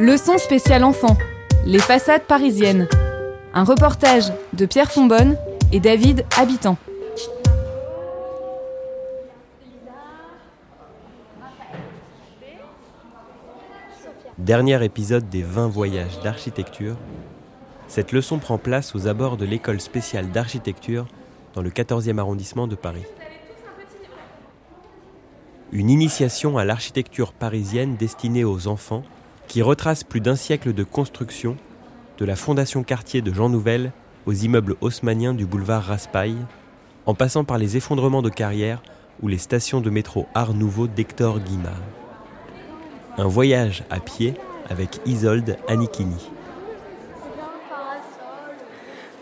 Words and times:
Leçon 0.00 0.38
spéciale 0.38 0.84
enfant. 0.84 1.16
Les 1.66 1.80
façades 1.80 2.22
parisiennes. 2.22 2.86
Un 3.52 3.64
reportage 3.64 4.32
de 4.52 4.64
Pierre 4.64 4.92
Fonbonne 4.92 5.36
et 5.72 5.80
David 5.80 6.24
Habitant. 6.38 6.76
Dernier 14.38 14.84
épisode 14.84 15.28
des 15.28 15.42
20 15.42 15.66
voyages 15.66 16.20
d'architecture, 16.22 16.94
cette 17.88 18.12
leçon 18.12 18.38
prend 18.38 18.56
place 18.56 18.94
aux 18.94 19.08
abords 19.08 19.36
de 19.36 19.46
l'école 19.46 19.80
spéciale 19.80 20.30
d'architecture 20.30 21.08
dans 21.54 21.62
le 21.62 21.70
14e 21.70 22.18
arrondissement 22.18 22.68
de 22.68 22.76
Paris. 22.76 23.04
Une 25.72 25.90
initiation 25.90 26.56
à 26.56 26.64
l'architecture 26.64 27.32
parisienne 27.32 27.96
destinée 27.96 28.44
aux 28.44 28.68
enfants 28.68 29.02
qui 29.48 29.62
retrace 29.62 30.04
plus 30.04 30.20
d'un 30.20 30.36
siècle 30.36 30.74
de 30.74 30.84
construction, 30.84 31.56
de 32.18 32.24
la 32.24 32.36
fondation 32.36 32.84
quartier 32.84 33.22
de 33.22 33.32
Jean 33.32 33.48
Nouvel 33.48 33.92
aux 34.26 34.32
immeubles 34.32 34.76
haussmanniens 34.82 35.32
du 35.32 35.46
boulevard 35.46 35.84
Raspail, 35.84 36.36
en 37.06 37.14
passant 37.14 37.44
par 37.44 37.56
les 37.56 37.76
effondrements 37.76 38.22
de 38.22 38.28
carrière 38.28 38.82
ou 39.22 39.28
les 39.28 39.38
stations 39.38 39.80
de 39.80 39.88
métro 39.88 40.26
Art 40.34 40.52
Nouveau 40.52 40.86
d'Hector 40.86 41.40
Guimard. 41.40 41.80
Un 43.16 43.26
voyage 43.26 43.84
à 43.90 44.00
pied 44.00 44.34
avec 44.68 45.00
Isolde 45.06 45.56
Anikini. 45.66 46.30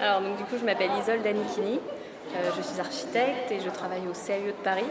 Alors 0.00 0.20
donc 0.20 0.36
du 0.36 0.44
coup 0.44 0.56
je 0.60 0.64
m'appelle 0.64 0.90
Isolde 1.00 1.26
Anikini, 1.26 1.78
euh, 2.34 2.50
je 2.56 2.62
suis 2.62 2.80
architecte 2.80 3.50
et 3.50 3.60
je 3.64 3.70
travaille 3.70 4.02
au 4.10 4.12
CAE 4.12 4.48
de 4.48 4.64
Paris 4.64 4.84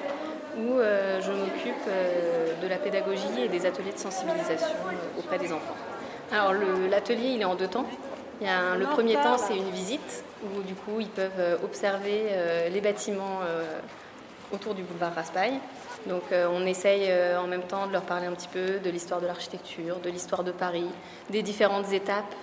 où 0.57 0.79
euh, 0.79 1.21
je 1.21 1.31
m'occupe 1.31 1.73
euh, 1.87 2.53
de 2.61 2.67
la 2.67 2.77
pédagogie 2.77 3.41
et 3.43 3.47
des 3.47 3.65
ateliers 3.65 3.91
de 3.91 3.97
sensibilisation 3.97 4.67
euh, 4.67 5.19
auprès 5.19 5.37
des 5.37 5.51
enfants. 5.51 5.75
Alors 6.31 6.53
l'atelier 6.89 7.29
il 7.35 7.41
est 7.41 7.45
en 7.45 7.55
deux 7.55 7.67
temps. 7.67 7.85
Il 8.41 8.47
y 8.47 8.49
a 8.49 8.75
le 8.75 8.85
premier 8.85 9.13
temps 9.13 9.37
c'est 9.37 9.55
une 9.55 9.69
visite 9.69 10.23
où 10.43 10.61
du 10.61 10.73
coup 10.73 10.99
ils 10.99 11.07
peuvent 11.07 11.59
observer 11.63 12.25
les 12.69 12.81
bâtiments 12.81 13.39
autour 14.51 14.73
du 14.73 14.81
boulevard 14.81 15.13
Raspail. 15.13 15.53
Donc 16.07 16.23
on 16.31 16.65
essaye 16.65 17.09
en 17.37 17.47
même 17.47 17.61
temps 17.61 17.85
de 17.87 17.93
leur 17.93 18.01
parler 18.01 18.25
un 18.25 18.33
petit 18.33 18.49
peu 18.49 18.79
de 18.83 18.89
l'histoire 18.89 19.21
de 19.21 19.27
l'architecture, 19.27 19.97
de 19.99 20.09
l'histoire 20.09 20.43
de 20.43 20.51
Paris, 20.51 20.89
des 21.29 21.43
différentes 21.43 21.93
étapes 21.93 22.35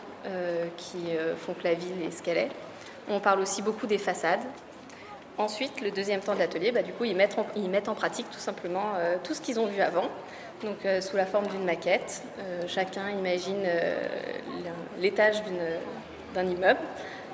qui 0.77 1.03
font 1.45 1.53
que 1.53 1.65
la 1.65 1.75
ville 1.75 2.01
est 2.07 2.13
ce 2.13 2.23
qu'elle 2.23 2.39
est. 2.39 2.51
On 3.11 3.19
parle 3.21 3.41
aussi 3.41 3.61
beaucoup 3.61 3.87
des 3.87 3.99
façades. 3.99 4.45
Ensuite, 5.39 5.81
le 5.81 5.91
deuxième 5.91 6.21
temps 6.21 6.35
de 6.35 6.39
l'atelier, 6.39 6.73
bah, 6.73 6.83
du 6.83 6.93
coup, 6.93 7.05
ils 7.05 7.17
mettent, 7.17 7.39
en, 7.89 7.95
pratique 7.95 8.31
tout 8.31 8.39
simplement 8.39 8.93
euh, 8.97 9.17
tout 9.25 9.33
ce 9.33 9.41
qu'ils 9.41 9.59
ont 9.59 9.67
vu 9.67 9.81
avant, 9.81 10.09
donc 10.63 10.85
euh, 10.85 11.01
sous 11.01 11.17
la 11.17 11.25
forme 11.25 11.47
d'une 11.47 11.65
maquette. 11.65 12.23
Euh, 12.39 12.63
chacun 12.67 13.11
imagine 13.11 13.67
l'étage 15.01 15.43
d'un 16.35 16.47
immeuble, 16.47 16.81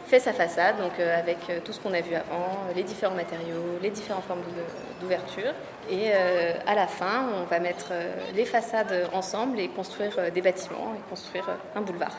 fait 0.06 0.20
sa 0.20 0.32
façade, 0.32 0.78
donc 0.78 0.98
avec 1.00 1.38
tout 1.64 1.72
ce 1.72 1.80
qu'on 1.80 1.92
a 1.92 2.00
vu 2.00 2.14
avant, 2.14 2.48
les 2.74 2.82
différents 2.82 3.14
matériaux, 3.14 3.78
les 3.82 3.90
différentes 3.90 4.24
formes 4.24 4.40
d'ou- 4.40 5.00
d'ouverture. 5.02 5.52
Et 5.90 6.12
à 6.12 6.74
la 6.74 6.86
fin, 6.86 7.26
on 7.42 7.44
va 7.44 7.60
mettre 7.60 7.92
les 8.34 8.46
façades 8.46 9.08
ensemble 9.12 9.60
et 9.60 9.68
construire 9.68 10.32
des 10.32 10.40
bâtiments 10.40 10.94
et 10.96 11.10
construire 11.10 11.46
un 11.74 11.82
boulevard. 11.82 12.16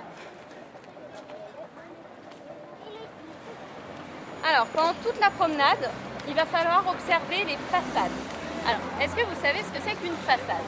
Alors, 4.49 4.65
pendant 4.73 4.93
toute 5.05 5.19
la 5.19 5.29
promenade, 5.29 5.91
il 6.27 6.33
va 6.33 6.45
falloir 6.45 6.83
observer 6.89 7.43
les 7.45 7.57
façades. 7.69 8.17
Alors, 8.65 8.81
est-ce 8.99 9.13
que 9.15 9.21
vous 9.21 9.39
savez 9.45 9.59
ce 9.59 9.69
que 9.69 9.81
c'est 9.85 9.93
qu'une 10.01 10.17
façade? 10.25 10.65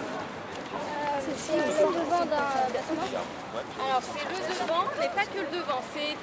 C'est 1.36 1.58
le 1.58 1.66
devant 1.66 2.26
d'un 2.26 2.46
bâtiment. 2.70 3.10
Alors, 3.82 4.02
c'est 4.06 4.26
le 4.30 4.38
devant, 4.38 4.86
mais 5.00 5.10
pas 5.10 5.26
que 5.26 5.40
le 5.40 5.58
devant, 5.58 5.82
c'est 5.96 6.16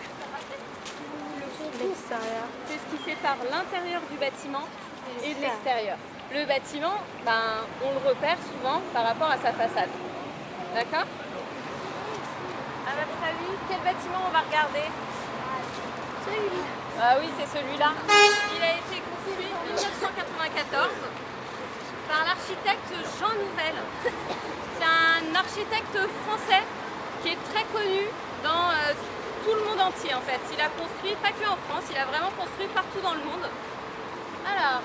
L'extérieur. 1.83 2.47
c'est 2.67 2.79
ce 2.79 2.87
qui 2.97 3.11
sépare 3.11 3.37
l'intérieur 3.51 4.03
du 4.11 4.17
bâtiment 4.19 4.67
et 5.25 5.35
de 5.35 5.41
l'extérieur. 5.41 5.97
Le 6.33 6.45
bâtiment, 6.47 6.95
ben, 7.25 7.67
on 7.85 7.91
le 7.91 8.09
repère 8.09 8.39
souvent 8.39 8.81
par 8.95 9.05
rapport 9.05 9.31
à 9.31 9.37
sa 9.37 9.53
façade. 9.53 9.91
D'accord? 10.75 11.07
À 12.87 12.93
votre 13.03 13.23
avis, 13.27 13.53
quel 13.69 13.81
bâtiment 13.81 14.21
on 14.29 14.33
va 14.33 14.41
regarder? 14.47 14.87
Ah 17.01 17.15
oui, 17.21 17.31
c'est 17.39 17.47
celui-là. 17.47 17.95
Il 18.11 18.63
a 18.63 18.75
été 18.75 18.99
construit 19.07 19.47
en 19.55 19.63
1994 19.71 20.91
par 22.11 22.27
l'architecte 22.27 22.91
Jean 23.15 23.31
Nouvel. 23.39 23.79
C'est 24.03 24.83
un 24.83 25.31
architecte 25.31 25.95
français 26.27 26.67
qui 27.23 27.39
est 27.39 27.43
très 27.55 27.63
connu 27.71 28.03
dans 28.43 28.75
euh, 28.75 28.99
tout 29.47 29.55
le 29.55 29.63
monde 29.63 29.79
entier 29.79 30.11
en 30.11 30.23
fait. 30.27 30.43
Il 30.51 30.59
a 30.59 30.67
construit, 30.75 31.15
pas 31.23 31.31
que 31.31 31.47
en 31.47 31.55
France, 31.71 31.87
il 31.87 31.99
a 31.99 32.07
vraiment 32.11 32.35
construit 32.35 32.67
partout 32.75 32.99
dans 32.99 33.15
le 33.15 33.23
monde. 33.23 33.47
Alors, 34.43 34.83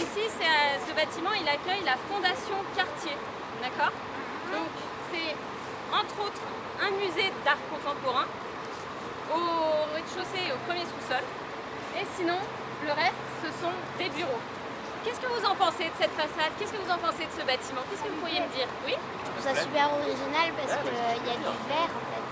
ici, 0.00 0.32
euh, 0.40 0.80
ce 0.88 0.92
bâtiment, 0.96 1.36
il 1.36 1.44
accueille 1.44 1.84
la 1.84 2.00
Fondation 2.08 2.56
Cartier. 2.72 3.16
D'accord? 3.60 3.92
Donc, 4.48 4.72
c'est 5.12 5.36
entre 5.92 6.24
autres 6.24 6.46
un 6.80 6.90
musée 6.96 7.28
d'art 7.44 7.60
contemporain 7.68 8.24
au 9.28 9.92
rez-de-chaussée 9.92 10.48
et 10.48 10.52
au 10.56 10.60
premier 10.64 10.88
sous-sol. 10.88 11.20
Et 11.98 12.06
sinon, 12.16 12.38
le 12.86 12.92
reste, 12.92 13.24
ce 13.42 13.50
sont 13.60 13.74
des 13.98 14.08
bureaux. 14.10 14.42
Qu'est-ce 15.04 15.20
que 15.20 15.32
vous 15.32 15.44
en 15.48 15.56
pensez 15.56 15.88
de 15.88 15.96
cette 15.96 16.12
façade? 16.12 16.52
Qu'est-ce 16.58 16.76
que 16.76 16.82
vous 16.82 16.92
en 16.92 17.00
pensez 17.00 17.24
de 17.24 17.32
ce 17.32 17.40
bâtiment? 17.40 17.80
Qu'est-ce 17.88 18.04
que 18.04 18.12
vous 18.12 18.20
pourriez 18.20 18.44
me 18.44 18.52
dire? 18.52 18.68
Oui? 18.84 18.92
Je 18.92 19.24
trouve 19.32 19.40
ça 19.40 19.56
super 19.56 19.88
original 19.96 20.52
parce 20.60 20.76
qu'il 20.76 20.92
y 20.92 21.32
a 21.32 21.40
du 21.40 21.48
verre 21.72 21.88
en 21.88 22.04
fait. 22.12 22.28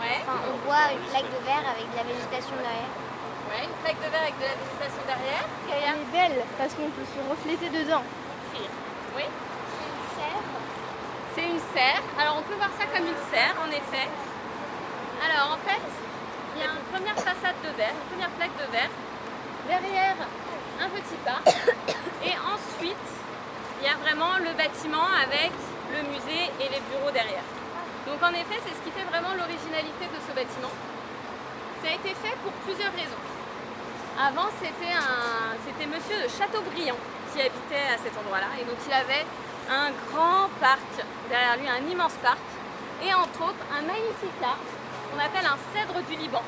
Ouais. 0.00 0.20
Enfin, 0.24 0.40
on 0.48 0.56
voit 0.64 0.96
une 0.96 1.04
plaque 1.12 1.28
de 1.28 1.40
verre 1.44 1.66
avec 1.68 1.84
de 1.92 1.96
la 1.96 2.06
végétation 2.08 2.56
derrière. 2.56 2.92
Ouais, 3.52 3.68
une 3.68 3.78
plaque 3.84 4.00
de 4.00 4.08
verre 4.08 4.24
avec 4.24 4.36
de 4.40 4.48
la 4.48 4.56
végétation 4.56 5.02
derrière. 5.04 5.44
Gaïa 5.68 5.92
Elle 5.92 6.00
est 6.00 6.12
belle 6.12 6.38
parce 6.56 6.72
qu'on 6.72 6.88
peut 6.88 7.04
se 7.04 7.20
refléter 7.20 7.68
dedans. 7.68 8.04
Oui. 8.56 8.64
C'est 9.76 9.88
une 9.92 10.04
serre. 10.16 10.44
C'est 11.36 11.48
une 11.52 11.64
serre. 11.76 12.02
Alors 12.16 12.40
on 12.40 12.44
peut 12.48 12.56
voir 12.56 12.72
ça 12.80 12.88
comme 12.88 13.04
une 13.04 13.22
serre, 13.28 13.56
en 13.60 13.68
effet. 13.68 14.08
Alors 15.20 15.56
en 15.56 15.60
fait, 15.68 15.84
il 16.56 16.64
y 16.64 16.64
a 16.64 16.72
une 16.72 16.88
première 16.88 17.16
façade 17.20 17.60
de 17.60 17.68
verre, 17.76 17.92
une 17.92 18.08
première 18.08 18.32
plaque 18.40 18.56
de 18.56 18.68
verre. 18.72 18.92
Derrière, 19.68 20.16
un 20.80 20.88
petit 20.88 21.18
parc. 21.20 21.44
Et 22.24 22.32
ensuite, 22.32 23.08
il 23.80 23.84
y 23.84 23.90
a 23.92 23.96
vraiment 24.00 24.40
le 24.40 24.56
bâtiment 24.56 25.04
avec 25.20 25.52
le 25.92 26.00
musée 26.08 26.48
et 26.56 26.68
les 26.72 26.80
bureaux 26.88 27.12
derrière. 27.12 27.44
Donc 28.08 28.22
en 28.22 28.32
effet, 28.32 28.56
c'est 28.64 28.72
ce 28.72 28.80
qui 28.80 28.90
fait 28.90 29.04
vraiment 29.04 29.36
l'originalité 29.36 30.08
de 30.08 30.18
ce 30.24 30.32
bâtiment. 30.32 30.72
Ça 31.84 31.92
a 31.92 31.94
été 31.94 32.14
fait 32.16 32.32
pour 32.40 32.52
plusieurs 32.64 32.92
raisons. 32.92 33.20
Avant, 34.16 34.48
c'était 34.56 34.96
un, 34.96 35.52
c'était 35.60 35.84
Monsieur 35.84 36.16
de 36.16 36.28
Chateaubriand 36.32 36.96
qui 37.32 37.42
habitait 37.44 37.92
à 37.92 37.98
cet 38.00 38.16
endroit-là, 38.16 38.48
et 38.56 38.64
donc 38.64 38.80
il 38.86 38.92
avait 38.94 39.26
un 39.68 39.92
grand 40.08 40.48
parc 40.56 41.04
derrière 41.28 41.58
lui, 41.58 41.68
un 41.68 41.84
immense 41.90 42.16
parc, 42.22 42.40
et 43.04 43.12
entre 43.12 43.52
autres 43.52 43.64
un 43.76 43.82
magnifique 43.82 44.40
arbre 44.40 44.72
qu'on 45.06 45.18
appelle 45.18 45.46
un 45.46 45.58
cèdre 45.72 46.00
du 46.08 46.16
Liban, 46.16 46.42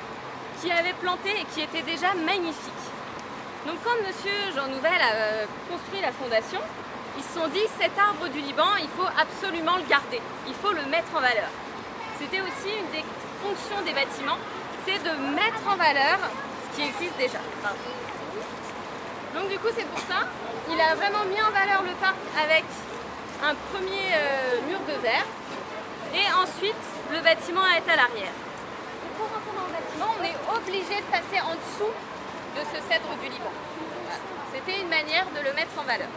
qui 0.60 0.70
avait 0.70 0.94
planté 0.94 1.31
et 1.31 1.44
qui 1.55 1.60
était 1.60 1.82
déjà 1.82 2.14
magnifique. 2.14 2.84
Donc 3.66 3.76
quand 3.84 3.96
Monsieur 4.06 4.32
Jean 4.55 4.69
Nouvel 4.69 5.00
a 5.00 5.12
euh, 5.14 5.44
construit 5.70 6.00
la 6.00 6.12
fondation, 6.12 6.60
ils 7.16 7.25
se 7.25 7.38
sont 7.38 7.49
dit 7.49 7.66
cet 7.81 7.99
arbre 7.99 8.28
du 8.28 8.40
Liban, 8.40 8.78
il 8.81 8.88
faut 8.96 9.08
absolument 9.19 9.76
le 9.76 9.84
garder, 9.84 10.20
il 10.46 10.55
faut 10.55 10.72
le 10.72 10.84
mettre 10.87 11.10
en 11.14 11.20
valeur. 11.20 11.50
C'était 12.19 12.40
aussi 12.40 12.70
une 12.70 12.90
des 12.90 13.05
fonctions 13.43 13.82
des 13.84 13.93
bâtiments, 13.93 14.38
c'est 14.87 14.99
de 15.02 15.14
mettre 15.34 15.62
en 15.69 15.76
valeur 15.76 16.19
ce 16.70 16.76
qui 16.76 16.88
existe 16.88 17.16
déjà. 17.19 17.38
Donc 19.34 19.50
du 19.50 19.58
coup 19.58 19.69
c'est 19.76 19.87
pour 19.87 20.00
ça, 20.00 20.26
il 20.70 20.81
a 20.81 20.94
vraiment 20.94 21.25
mis 21.26 21.40
en 21.43 21.50
valeur 21.50 21.82
le 21.82 21.94
parc 22.00 22.16
avec 22.43 22.64
un 23.43 23.54
premier 23.72 24.14
euh, 24.14 24.61
mur 24.69 24.81
de 24.88 25.00
verre 25.02 25.26
et 26.14 26.26
ensuite 26.34 26.84
le 27.12 27.20
bâtiment 27.20 27.66
est 27.76 27.90
à 27.90 27.96
l'arrière. 27.96 28.34
Pour 29.18 29.26
rentrer 29.26 29.52
dans 29.58 29.66
le 29.66 29.74
bâtiment, 29.74 30.10
on 30.18 30.22
est 30.24 30.38
obligé 30.56 30.96
de 31.02 31.08
passer 31.10 31.40
en 31.42 31.54
dessous 31.58 31.92
de 32.56 32.62
ce 32.72 32.78
cèdre 32.88 33.10
du 33.20 33.28
Liban. 33.28 33.50
Voilà. 34.06 34.20
C'était 34.54 34.80
une 34.80 34.88
manière 34.88 35.26
de 35.34 35.40
le 35.44 35.52
mettre 35.54 35.74
en 35.78 35.82
valeur. 35.82 36.08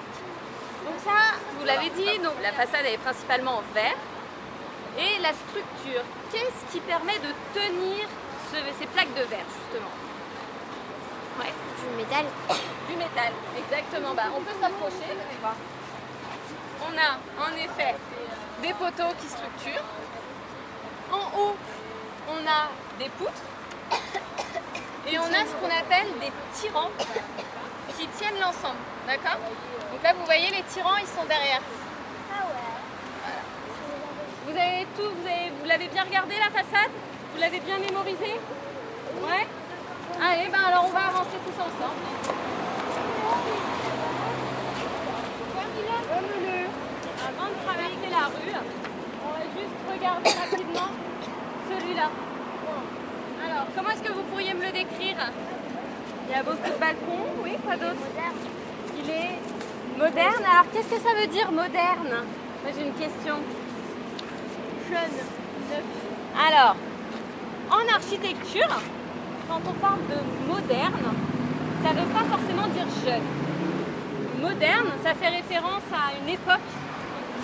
Donc 0.85 0.97
ça, 1.03 1.37
vous 1.57 1.65
l'avez 1.65 1.89
dit, 1.91 2.17
donc 2.19 2.33
la 2.41 2.51
façade 2.53 2.85
est 2.85 2.97
principalement 2.97 3.57
en 3.57 3.63
verre. 3.73 3.97
Et 4.97 5.19
la 5.21 5.31
structure, 5.33 6.03
qu'est-ce 6.31 6.71
qui 6.71 6.79
permet 6.81 7.17
de 7.19 7.31
tenir 7.53 8.05
ce- 8.51 8.71
ces 8.79 8.85
plaques 8.87 9.13
de 9.13 9.23
verre 9.23 9.45
justement? 9.49 9.93
Ouais, 11.39 11.53
Du 11.79 11.95
métal. 11.97 12.25
du 12.89 12.95
métal, 12.97 13.31
exactement. 13.57 14.13
Bah, 14.13 14.23
on 14.35 14.41
peut 14.41 14.53
s'approcher. 14.61 15.15
On 16.83 16.93
a 16.97 17.45
en 17.47 17.55
effet 17.55 17.95
des 18.61 18.73
poteaux 18.73 19.13
qui 19.21 19.27
structurent. 19.29 19.85
En 21.11 21.39
haut, 21.39 21.55
on 22.31 22.47
a 22.47 22.69
des 22.99 23.09
poutres. 23.09 23.45
Et 25.07 25.17
on 25.19 25.23
a 25.23 25.41
ce 25.45 25.53
qu'on 25.59 25.73
appelle 25.75 26.07
des 26.19 26.31
tirants 26.53 26.91
qui 27.97 28.07
tiennent 28.07 28.39
l'ensemble. 28.39 28.79
D'accord? 29.07 29.39
Donc 29.91 30.03
là, 30.03 30.13
vous 30.17 30.25
voyez, 30.25 30.49
les 30.51 30.63
tirants, 30.63 30.97
ils 30.97 31.07
sont 31.07 31.25
derrière. 31.27 31.61
Ah 32.31 32.45
ouais. 32.47 33.33
Vous 34.45 34.51
avez 34.57 34.87
tout, 34.95 35.09
vous 35.21 35.27
avez- 35.27 35.51
vous 35.59 35.65
l'avez 35.67 35.87
bien 35.87 36.03
regardé 36.03 36.35
la 36.37 36.49
façade? 36.51 36.91
Vous 37.33 37.41
l'avez 37.41 37.59
bien 37.59 37.77
mémorisé? 37.79 38.39
Ouais? 39.21 39.47
Allez, 40.21 40.49
ben 40.49 40.59
alors 40.67 40.85
on 40.87 40.91
va 40.93 41.07
avancer 41.07 41.37
tous 41.45 41.59
ensemble. 41.59 42.01
Avant 47.27 47.47
de 47.49 47.55
traverser 47.65 48.09
la 48.11 48.25
rue, 48.27 48.53
on 49.23 49.29
va 49.31 49.43
juste 49.55 49.79
regarder 49.91 50.29
rapidement 50.29 50.89
celui-là. 51.69 52.09
Alors, 53.45 53.60
comment 53.75 53.89
est-ce 53.89 54.03
que 54.03 54.11
vous 54.11 54.23
pourriez 54.23 54.53
me 54.53 54.65
le 54.65 54.71
décrire? 54.71 55.17
Il 56.27 56.35
y 56.35 56.39
a 56.39 56.43
beaucoup 56.43 56.69
de 56.69 56.79
balcons, 56.79 57.27
oui, 57.43 57.51
quoi 57.65 57.75
d'autre? 57.75 58.01
Il 59.03 59.09
est 59.09 59.39
moderne. 59.97 60.43
Alors, 60.49 60.65
qu'est-ce 60.71 60.89
que 60.89 61.01
ça 61.01 61.13
veut 61.19 61.27
dire 61.27 61.51
moderne? 61.51 62.25
Moi, 62.63 62.71
j'ai 62.75 62.85
une 62.85 62.93
question. 62.93 63.35
Jeune. 64.89 65.17
Alors, 66.47 66.75
en 67.69 67.93
architecture, 67.93 68.81
quand 69.47 69.61
on 69.67 69.73
parle 69.73 69.99
de 70.09 70.51
moderne, 70.51 71.13
ça 71.83 71.93
ne 71.93 71.99
veut 71.99 72.13
pas 72.13 72.25
forcément 72.29 72.67
dire 72.67 72.87
jeune. 73.05 73.27
Moderne, 74.41 74.91
ça 75.03 75.13
fait 75.13 75.29
référence 75.29 75.83
à 75.93 76.17
une 76.21 76.29
époque. 76.29 76.69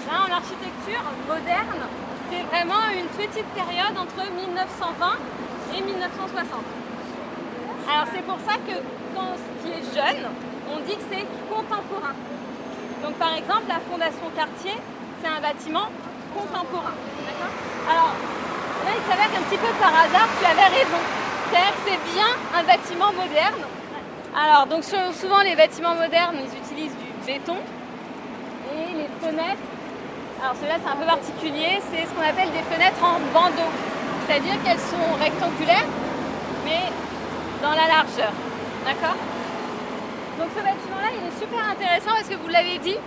Là, 0.08 0.26
en 0.28 0.32
architecture, 0.32 1.04
moderne, 1.28 1.82
c'est 2.30 2.44
vraiment 2.44 2.88
une 2.94 3.08
petite 3.08 3.48
période 3.48 3.98
entre 3.98 4.32
1920 4.32 5.18
et 5.78 5.82
1960. 5.82 6.48
Alors, 7.90 8.06
c'est 8.14 8.24
pour 8.24 8.38
ça 8.48 8.56
que 8.68 8.76
quand 9.16 9.32
ce 9.38 9.50
qui 9.64 9.70
est 9.74 9.86
jeune, 9.96 10.24
on 10.74 10.80
dit 10.82 10.96
que 10.98 11.06
c'est 11.12 11.26
contemporain. 11.50 12.16
Donc, 13.04 13.14
par 13.16 13.34
exemple, 13.36 13.64
la 13.70 13.80
Fondation 13.80 14.28
Cartier, 14.36 14.76
c'est 15.22 15.30
un 15.30 15.40
bâtiment 15.42 15.88
contemporain. 16.36 16.96
Alors, 17.90 18.14
Là, 18.86 18.92
il 18.96 19.12
s'avère 19.12 19.30
qu'un 19.34 19.42
petit 19.50 19.58
peu 19.58 19.74
par 19.82 19.90
hasard, 19.90 20.30
tu 20.40 20.46
avais 20.46 20.68
raison. 20.70 21.02
Que 21.52 21.58
c'est 21.86 22.00
bien 22.14 22.30
un 22.56 22.64
bâtiment 22.64 23.12
moderne. 23.12 23.60
Alors, 24.38 24.66
donc 24.68 24.84
sou- 24.84 25.12
souvent 25.20 25.42
les 25.42 25.56
bâtiments 25.56 25.96
modernes, 25.96 26.36
ils 26.40 26.58
utilisent 26.58 26.96
du 26.96 27.10
béton. 27.26 27.58
Et 28.72 28.94
les 28.94 29.10
fenêtres, 29.20 29.66
alors 30.42 30.56
cela 30.62 30.76
c'est 30.82 30.90
un 30.92 30.96
peu 30.96 31.06
particulier, 31.06 31.82
c'est 31.92 32.06
ce 32.06 32.12
qu'on 32.14 32.22
appelle 32.22 32.52
des 32.52 32.64
fenêtres 32.74 33.04
en 33.04 33.20
bandeau. 33.34 33.68
C'est-à-dire 34.28 34.62
qu'elles 34.64 34.80
sont 34.80 35.14
rectangulaires, 35.20 35.88
mais 36.66 36.92
dans 37.62 37.72
la 37.72 37.88
largeur. 37.88 38.32
D'accord? 38.84 39.16
Donc 40.38 40.50
ce 40.52 40.62
bâtiment-là, 40.62 41.10
il 41.16 41.28
est 41.28 41.40
super 41.40 41.64
intéressant 41.70 42.12
parce 42.12 42.28
que 42.28 42.36
vous 42.36 42.50
l'avez 42.50 42.78
dit, 42.80 42.98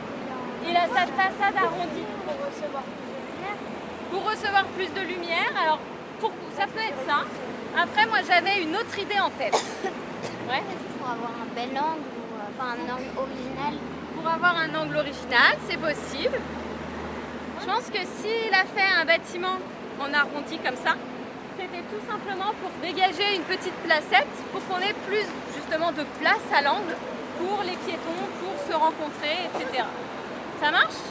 il 0.66 0.76
a 0.76 0.88
sa 0.88 1.04
façade 1.12 1.56
arrondie 1.56 2.04
Pour 2.24 2.34
recevoir 2.46 2.82
plus 2.82 3.04
de 3.04 3.20
lumière. 3.20 3.58
pour 4.10 4.30
recevoir 4.30 4.64
plus 4.76 4.90
de 4.92 5.00
lumière. 5.00 5.52
Alors, 5.62 5.78
pour, 6.20 6.32
ça 6.56 6.64
peut 6.66 6.80
être 6.80 7.04
ça. 7.06 7.24
Après, 7.78 8.06
moi, 8.06 8.18
j'avais 8.26 8.62
une 8.62 8.74
autre 8.74 8.98
idée 8.98 9.20
en 9.20 9.30
tête. 9.30 9.54
Ouais. 10.48 10.62
Faut 10.98 11.04
avoir 11.06 11.30
un 11.30 11.54
bel 11.54 11.70
angle 11.78 12.02
ou 12.02 12.34
euh, 12.34 12.50
enfin 12.58 12.74
un 12.74 12.92
angle 12.92 13.06
original? 13.16 13.74
Pour 14.16 14.28
avoir 14.28 14.56
un 14.56 14.74
angle 14.74 14.96
original, 14.96 15.56
c'est 15.68 15.78
possible. 15.78 16.40
Je 17.60 17.66
pense 17.66 17.84
que 17.88 17.98
s'il 17.98 18.52
a 18.52 18.64
fait 18.64 19.00
un 19.00 19.04
bâtiment 19.04 19.58
en 20.00 20.12
arrondi 20.12 20.58
comme 20.58 20.74
ça, 20.74 20.96
tout 21.90 22.04
simplement 22.08 22.54
pour 22.62 22.70
dégager 22.80 23.34
une 23.34 23.42
petite 23.42 23.74
placette 23.82 24.34
pour 24.52 24.64
qu'on 24.66 24.78
ait 24.78 24.94
plus 25.06 25.26
justement 25.54 25.90
de 25.92 26.04
place 26.20 26.46
à 26.54 26.62
l'angle 26.62 26.94
pour 27.38 27.62
les 27.64 27.76
piétons, 27.84 28.22
pour 28.38 28.54
se 28.62 28.72
rencontrer, 28.72 29.50
etc. 29.50 29.84
Ça 30.62 30.70
marche? 30.70 31.02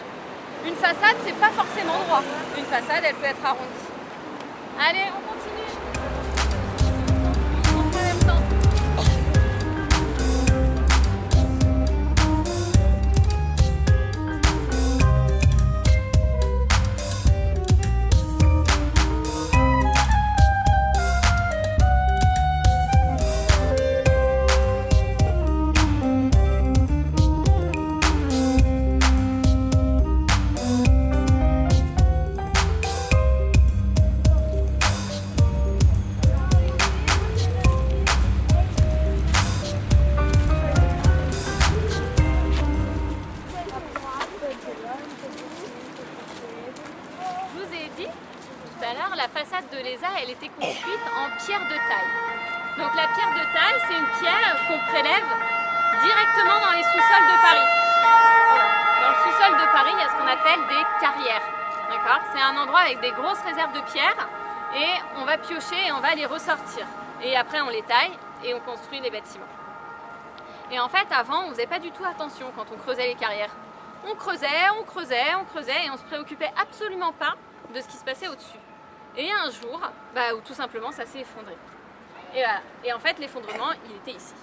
Une 0.65 0.75
façade, 0.75 1.15
c'est 1.25 1.35
pas 1.35 1.49
forcément 1.49 1.97
droit. 2.05 2.23
Une 2.57 2.65
façade, 2.65 3.03
elle 3.05 3.15
peut 3.15 3.25
être 3.25 3.45
arrondie. 3.45 3.87
Allez, 4.79 5.07
on 5.15 5.21
continue. 5.33 6.08
Elle 50.21 50.29
était 50.29 50.49
construite 50.49 51.05
en 51.17 51.25
pierre 51.43 51.65
de 51.65 51.77
taille. 51.89 52.11
Donc 52.77 52.93
la 52.95 53.07
pierre 53.07 53.33
de 53.33 53.43
taille, 53.53 53.79
c'est 53.87 53.97
une 53.97 54.11
pierre 54.21 54.55
qu'on 54.67 54.77
prélève 54.91 55.25
directement 56.03 56.59
dans 56.61 56.71
les 56.77 56.83
sous-sols 56.83 57.27
de 57.27 57.41
Paris. 57.41 57.69
Dans 59.01 59.09
le 59.09 59.19
sous-sol 59.23 59.53
de 59.57 59.71
Paris, 59.71 59.91
il 59.93 59.99
y 59.99 60.03
a 60.03 60.09
ce 60.09 60.15
qu'on 60.15 60.27
appelle 60.27 60.61
des 60.69 60.83
carrières. 61.01 61.41
D'accord? 61.89 62.21
C'est 62.33 62.41
un 62.41 62.55
endroit 62.57 62.81
avec 62.81 62.99
des 63.01 63.11
grosses 63.11 63.41
réserves 63.41 63.73
de 63.73 63.81
pierres 63.91 64.27
et 64.75 64.93
on 65.17 65.25
va 65.25 65.37
piocher 65.37 65.87
et 65.87 65.91
on 65.91 65.99
va 66.01 66.13
les 66.13 66.25
ressortir. 66.25 66.85
Et 67.23 67.35
après, 67.35 67.61
on 67.61 67.69
les 67.69 67.81
taille 67.81 68.13
et 68.43 68.53
on 68.53 68.59
construit 68.59 68.99
les 68.99 69.09
bâtiments. 69.09 69.45
Et 70.71 70.79
en 70.79 70.87
fait, 70.87 71.07
avant, 71.11 71.45
on 71.45 71.49
faisait 71.49 71.67
pas 71.67 71.79
du 71.79 71.89
tout 71.91 72.05
attention 72.05 72.51
quand 72.55 72.65
on 72.71 72.77
creusait 72.77 73.07
les 73.07 73.15
carrières. 73.15 73.49
On 74.07 74.13
creusait, 74.15 74.69
on 74.79 74.83
creusait, 74.83 75.35
on 75.35 75.45
creusait 75.45 75.85
et 75.85 75.89
on 75.89 75.97
se 75.97 76.03
préoccupait 76.03 76.51
absolument 76.61 77.11
pas 77.11 77.33
de 77.73 77.81
ce 77.81 77.87
qui 77.87 77.97
se 77.97 78.03
passait 78.03 78.27
au-dessus. 78.27 78.59
Et 79.17 79.29
un 79.31 79.49
jour, 79.49 79.81
bah, 80.13 80.35
où 80.35 80.41
tout 80.41 80.53
simplement 80.53 80.91
ça 80.91 81.05
s'est 81.05 81.19
effondré. 81.19 81.55
Et, 82.33 82.39
voilà. 82.39 82.61
et 82.83 82.93
en 82.93 82.99
fait, 82.99 83.17
l'effondrement, 83.19 83.71
il 83.85 83.95
était 83.95 84.17
ici. 84.17 84.33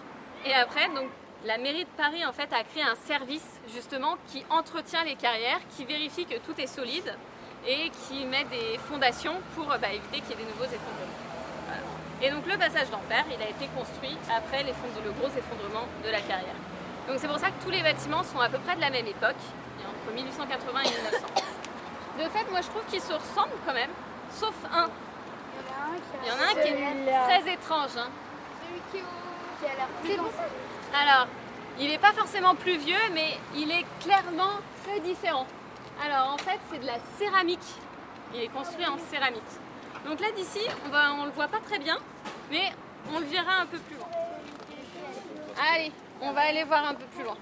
Et 0.44 0.52
après, 0.52 0.88
donc, 0.88 1.08
la 1.44 1.58
mairie 1.58 1.84
de 1.84 1.90
Paris 1.96 2.24
en 2.24 2.32
fait 2.32 2.52
a 2.52 2.64
créé 2.64 2.82
un 2.82 2.94
service 2.94 3.60
justement 3.72 4.16
qui 4.28 4.44
entretient 4.50 5.04
les 5.04 5.14
carrières, 5.14 5.60
qui 5.76 5.84
vérifie 5.84 6.24
que 6.24 6.38
tout 6.38 6.58
est 6.58 6.66
solide 6.66 7.14
et 7.66 7.90
qui 7.90 8.24
met 8.24 8.44
des 8.44 8.78
fondations 8.88 9.34
pour 9.54 9.66
bah, 9.66 9.92
éviter 9.92 10.20
qu'il 10.20 10.30
y 10.30 10.32
ait 10.32 10.44
des 10.44 10.50
nouveaux 10.52 10.64
effondrements. 10.64 11.26
Et 12.22 12.30
donc 12.30 12.46
le 12.46 12.56
passage 12.56 12.88
d'enfer, 12.90 13.24
il 13.28 13.42
a 13.42 13.48
été 13.48 13.68
construit 13.76 14.16
après 14.34 14.62
le 14.64 14.72
gros 15.12 15.28
effondrement 15.28 15.86
de 16.02 16.10
la 16.10 16.20
carrière. 16.20 16.56
Donc 17.06 17.18
c'est 17.18 17.28
pour 17.28 17.38
ça 17.38 17.48
que 17.48 17.62
tous 17.62 17.70
les 17.70 17.82
bâtiments 17.82 18.22
sont 18.22 18.40
à 18.40 18.48
peu 18.48 18.58
près 18.58 18.74
de 18.74 18.80
la 18.80 18.90
même 18.90 19.06
époque, 19.06 19.36
entre 19.84 20.14
1880 20.14 20.80
et 20.80 20.88
1900. 20.88 21.26
De 22.18 22.28
fait, 22.30 22.50
moi 22.50 22.62
je 22.62 22.68
trouve 22.68 22.84
qu'ils 22.86 23.02
se 23.02 23.12
ressemblent 23.12 23.60
quand 23.66 23.74
même, 23.74 23.90
sauf 24.32 24.54
un. 24.72 24.88
Il 26.22 26.28
y 26.28 26.32
en 26.32 26.40
a 26.40 26.50
un 26.50 26.54
qui 26.54 26.68
est 26.68 27.12
très 27.26 27.52
étrange. 27.52 27.90
hein. 27.96 28.08
Celui 28.66 28.80
qui, 28.90 28.98
au- 29.06 29.64
qui 29.64 29.70
a 29.70 29.74
l'air 29.76 29.86
plus 30.02 30.12
ancien. 30.14 31.00
Alors, 31.00 31.26
il 31.78 31.88
n'est 31.88 31.98
pas 31.98 32.12
forcément 32.12 32.54
plus 32.54 32.76
vieux, 32.78 32.96
mais 33.12 33.38
il 33.54 33.70
est 33.70 33.84
clairement 34.00 34.60
très 34.84 35.00
différent. 35.00 35.46
Alors, 36.04 36.32
en 36.34 36.38
fait, 36.38 36.58
c'est 36.70 36.78
de 36.80 36.86
la 36.86 36.98
céramique. 37.18 37.60
Il 38.34 38.42
est 38.42 38.48
construit 38.48 38.86
en 38.86 38.98
céramique. 39.10 39.42
Donc 40.06 40.20
là, 40.20 40.26
d'ici, 40.36 40.60
on 40.86 40.88
va, 40.90 41.12
on 41.18 41.24
le 41.24 41.30
voit 41.30 41.48
pas 41.48 41.60
très 41.60 41.78
bien, 41.78 41.96
mais 42.50 42.72
on 43.14 43.18
le 43.20 43.26
verra 43.26 43.60
un 43.62 43.66
peu 43.66 43.78
plus 43.78 43.96
loin. 43.96 44.08
Allez, 45.72 45.92
on 46.20 46.32
va 46.32 46.42
aller 46.42 46.64
voir 46.64 46.84
un 46.86 46.94
peu 46.94 47.04
plus 47.06 47.24
loin. 47.24 47.36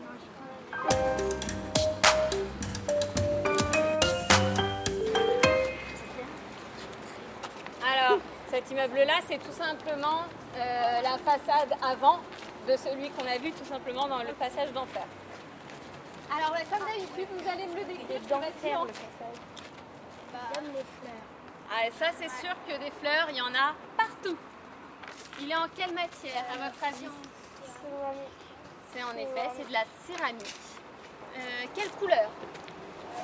Cet 8.54 8.70
immeuble-là, 8.70 9.14
c'est 9.26 9.38
tout 9.38 9.52
simplement 9.52 10.22
euh, 10.56 11.00
la 11.02 11.18
façade 11.18 11.74
avant 11.82 12.20
de 12.68 12.76
celui 12.76 13.10
qu'on 13.10 13.26
a 13.26 13.36
vu 13.36 13.50
tout 13.50 13.64
simplement 13.64 14.06
dans 14.06 14.22
le 14.22 14.32
passage 14.32 14.70
d'enfer. 14.72 15.02
Alors, 16.32 16.52
bah, 16.52 16.60
comme 16.70 16.86
d'habitude, 16.86 17.26
vous 17.36 17.48
allez 17.50 17.66
me 17.66 17.74
le 17.74 17.84
décrire. 17.84 18.20
ce 18.22 18.28
bâtiment. 18.28 18.86
Comme 20.54 20.66
les 20.66 20.84
fleurs. 21.00 21.26
Ah, 21.68 21.88
et 21.88 21.90
ça, 21.90 22.06
c'est 22.16 22.30
sûr 22.46 22.54
que 22.68 22.78
des 22.78 22.92
fleurs, 22.92 23.26
il 23.30 23.36
y 23.36 23.40
en 23.40 23.54
a 23.54 23.74
partout. 23.96 24.36
Il 25.40 25.50
est 25.50 25.56
en 25.56 25.66
quelle 25.76 25.92
matière, 25.92 26.44
à 26.52 26.68
votre 26.68 26.84
avis? 26.84 27.10
C'est 28.92 29.02
en 29.02 29.16
effet, 29.16 29.50
c'est 29.56 29.66
de 29.66 29.72
la 29.72 29.84
céramique. 30.06 30.54
Euh, 31.36 31.66
quelle 31.74 31.90
couleur? 31.90 32.30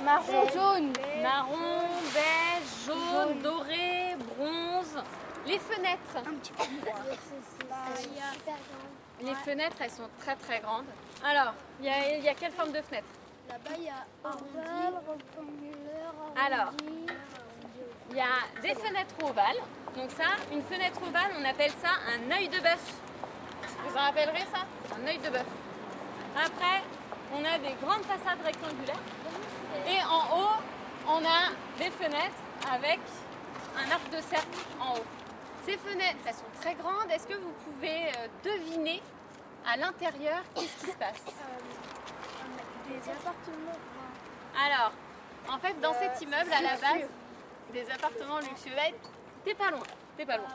Marron, 0.05 0.49
jaune. 0.53 0.93
Marron, 1.23 1.87
beige, 2.13 2.87
jaune, 2.87 3.41
doré, 3.43 4.17
bronze. 4.37 4.70
Les 5.47 5.59
fenêtres. 5.59 6.01
Grand. 6.85 6.95
Les 9.23 9.35
fenêtres, 9.35 9.77
elles 9.81 9.91
sont 9.91 10.09
très 10.19 10.37
très 10.37 10.61
grandes. 10.61 10.87
Alors, 11.25 11.53
il 11.81 11.87
y, 11.87 12.25
y 12.25 12.29
a 12.29 12.35
quelle 12.35 12.53
forme 12.53 12.73
de 12.73 12.81
fenêtre? 12.81 13.07
Là-bas, 13.49 13.77
il 13.77 13.85
y 13.85 13.89
a 13.89 14.07
Ovale, 14.25 15.03
rectangulaire, 15.09 16.13
Alors. 16.37 16.73
Il 18.11 18.17
y 18.17 18.21
a 18.21 18.61
des 18.61 18.75
fenêtres 18.75 19.15
ovales. 19.23 19.61
Donc 19.97 20.11
ça, 20.11 20.25
une 20.53 20.63
fenêtre 20.63 21.01
ovale, 21.07 21.31
on 21.41 21.45
appelle 21.45 21.71
ça 21.83 21.91
un 22.13 22.31
œil 22.37 22.49
de 22.49 22.59
bœuf. 22.61 22.95
Vous 23.87 23.97
en 23.97 24.01
rappellerez 24.01 24.47
ça? 24.53 24.67
Un 25.01 25.07
œil 25.07 25.19
de 25.19 25.31
bœuf. 25.31 25.47
Après, 26.37 26.83
on 27.33 27.45
a 27.45 27.59
des 27.59 27.75
grandes 27.83 28.03
façades 28.03 28.39
rectangulaires. 28.45 29.01
Et 29.87 30.03
en 30.05 30.39
haut, 30.39 30.57
on 31.09 31.25
a 31.25 31.51
des 31.79 31.91
fenêtres 31.91 32.43
avec 32.73 33.01
un 33.87 33.91
arc 33.91 34.11
de 34.11 34.21
cercle 34.21 34.59
en 34.81 34.95
haut. 34.95 35.07
Ces 35.65 35.77
fenêtres, 35.77 36.19
elles 36.27 36.35
sont 36.35 36.61
très 36.61 36.75
grandes. 36.75 37.11
Est-ce 37.11 37.27
que 37.27 37.35
vous 37.35 37.53
pouvez 37.65 38.09
euh, 38.09 38.29
deviner 38.43 39.03
à 39.67 39.77
l'intérieur 39.77 40.43
qu'est-ce 40.55 40.85
qui 40.85 40.91
se 40.91 40.97
passe? 40.97 41.23
Des 42.89 43.11
appartements. 43.11 43.79
Alors, 44.59 44.93
en 45.49 45.59
fait, 45.59 45.81
dans 45.81 45.95
cet 45.95 46.21
immeuble, 46.23 46.53
à 46.53 46.63
la 46.63 46.77
base, 46.77 47.09
des 47.73 47.91
appartements 47.91 48.39
luxueux, 48.41 48.73
t'es 49.45 49.55
pas 49.55 49.71
loin, 49.71 49.83
t'es 50.17 50.27
pas 50.27 50.39
loin. 50.39 50.49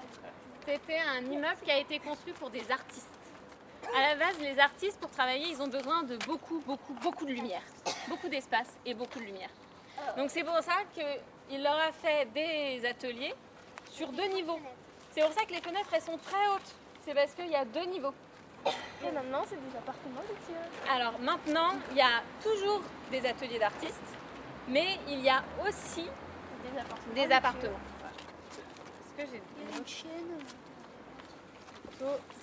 C'était 0.68 1.00
un 1.00 1.24
immeuble 1.24 1.58
qui 1.64 1.72
a 1.72 1.78
été 1.78 2.00
construit 2.00 2.34
pour 2.34 2.50
des 2.50 2.70
artistes. 2.72 3.08
À 3.96 4.02
la 4.02 4.16
base, 4.16 4.40
les 4.40 4.60
artistes, 4.60 5.00
pour 5.00 5.12
travailler, 5.12 5.50
ils 5.50 5.62
ont 5.62 5.68
besoin 5.68 6.04
de 6.04 6.18
beaucoup, 6.26 6.60
beaucoup, 6.66 6.94
beaucoup 6.94 7.26
de 7.26 7.32
lumière. 7.32 7.62
Beaucoup 8.10 8.28
d'espace 8.28 8.76
et 8.86 8.96
beaucoup 8.96 9.20
de 9.20 9.26
lumière. 9.26 9.50
Donc 10.18 10.30
c'est 10.30 10.44
pour 10.44 10.58
ça 10.62 10.74
qu'il 11.50 11.64
leur 11.64 11.78
a 11.80 11.92
fait 11.92 12.26
des 12.34 12.86
ateliers 12.88 13.34
sur 13.92 14.08
deux 14.12 14.28
niveaux. 14.28 14.60
C'est 15.12 15.22
pour 15.22 15.32
ça 15.34 15.46
que 15.46 15.52
les 15.54 15.62
fenêtres, 15.62 15.90
elles 15.94 16.02
sont 16.02 16.18
très 16.18 16.48
hautes. 16.48 16.76
C'est 17.06 17.14
parce 17.14 17.34
qu'il 17.34 17.48
y 17.50 17.56
a 17.56 17.66
deux 17.66 17.86
niveaux. 17.86 18.14
Et 19.06 19.12
maintenant, 19.12 19.44
c'est 19.48 19.56
des 19.58 19.78
appartements 19.78 20.22
luxueux. 20.22 20.56
Alors 20.92 21.20
maintenant, 21.20 21.74
il 21.92 21.98
y 21.98 22.02
a 22.02 22.22
toujours 22.42 22.82
des 23.12 23.24
ateliers 23.26 23.60
d'artistes, 23.60 23.94
mais 24.68 24.98
il 25.08 25.20
y 25.22 25.30
a 25.30 25.44
aussi 25.68 26.06
Des 26.74 26.80
appartements. 26.80 27.14
des 27.14 27.32
appartements. 27.32 27.80
Est-ce 29.20 29.24
que 29.24 29.32
j'ai 29.32 29.78
Une 29.78 29.88
chaîne. 29.88 30.40